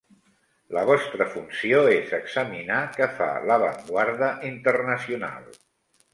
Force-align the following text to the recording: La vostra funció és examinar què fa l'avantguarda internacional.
La 0.77 0.85
vostra 0.89 1.27
funció 1.33 1.81
és 1.97 2.15
examinar 2.19 2.79
què 2.97 3.09
fa 3.19 3.29
l'avantguarda 3.51 4.33
internacional. 4.51 5.55